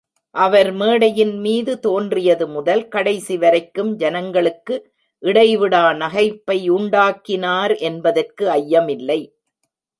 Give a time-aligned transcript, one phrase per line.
[0.35, 4.77] அவர் மேடையின் மீது தோன்றியது முதல் கடைசி வரைக்கும் ஜனங்களுக்கு
[5.23, 9.21] இடைவிடா நகைப்பையுண்டாக்கினார் என்பதற்கு ஐயமில்லை.